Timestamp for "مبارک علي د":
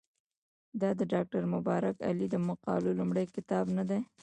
1.53-2.35